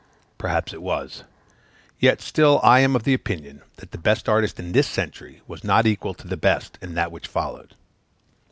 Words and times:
Perhaps 0.39 0.73
it 0.73 0.81
was; 0.81 1.25
yet, 1.99 2.21
still 2.21 2.59
I 2.63 2.79
am 2.79 2.95
of 2.95 3.07
opinion 3.07 3.61
that 3.75 3.91
the 3.91 3.99
best 3.99 4.27
artist 4.27 4.59
in 4.59 4.71
this 4.71 4.87
century 4.87 5.41
was 5.45 5.63
not 5.63 5.85
equal 5.85 6.15
to 6.15 6.27
the 6.27 6.35
best 6.37 6.79
in 6.81 6.95
that 6.95 7.11
which 7.11 7.27
followed. 7.27 7.75